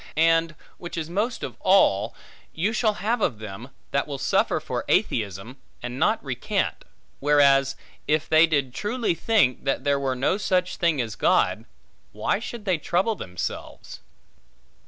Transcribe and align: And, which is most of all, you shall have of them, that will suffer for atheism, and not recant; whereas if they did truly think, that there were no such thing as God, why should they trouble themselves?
And, 0.17 0.55
which 0.79 0.97
is 0.97 1.11
most 1.11 1.43
of 1.43 1.55
all, 1.59 2.15
you 2.55 2.73
shall 2.73 2.95
have 2.95 3.21
of 3.21 3.37
them, 3.37 3.69
that 3.91 4.07
will 4.07 4.17
suffer 4.17 4.59
for 4.59 4.83
atheism, 4.87 5.57
and 5.83 5.99
not 5.99 6.25
recant; 6.25 6.85
whereas 7.19 7.75
if 8.07 8.27
they 8.27 8.47
did 8.47 8.73
truly 8.73 9.13
think, 9.13 9.63
that 9.65 9.83
there 9.83 9.99
were 9.99 10.15
no 10.15 10.37
such 10.39 10.77
thing 10.77 10.99
as 10.99 11.13
God, 11.13 11.65
why 12.13 12.39
should 12.39 12.65
they 12.65 12.79
trouble 12.79 13.13
themselves? 13.13 13.99